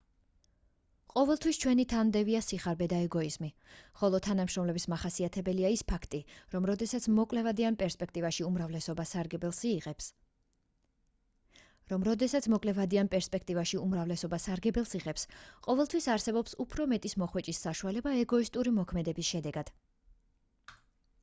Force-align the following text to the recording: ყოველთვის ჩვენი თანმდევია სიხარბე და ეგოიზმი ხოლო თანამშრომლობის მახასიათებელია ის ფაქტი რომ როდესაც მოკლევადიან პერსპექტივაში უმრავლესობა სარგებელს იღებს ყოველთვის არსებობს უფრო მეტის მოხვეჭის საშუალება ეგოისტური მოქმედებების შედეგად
ყოველთვის 1.13 1.57
ჩვენი 1.63 1.83
თანმდევია 1.89 2.39
სიხარბე 2.45 2.85
და 2.93 2.99
ეგოიზმი 3.07 3.49
ხოლო 3.99 4.21
თანამშრომლობის 4.27 4.85
მახასიათებელია 4.93 5.69
ის 5.75 5.83
ფაქტი 5.91 6.21
რომ 6.55 6.65
როდესაც 6.69 7.07
მოკლევადიან 7.19 7.77
პერსპექტივაში 7.81 8.47
უმრავლესობა 13.83 14.33
სარგებელს 14.45 14.95
იღებს 15.01 15.27
ყოველთვის 15.69 16.09
არსებობს 16.15 16.57
უფრო 16.65 16.89
მეტის 16.95 17.15
მოხვეჭის 17.25 17.61
საშუალება 17.67 18.15
ეგოისტური 18.23 18.73
მოქმედებების 18.79 19.31
შედეგად 19.37 19.71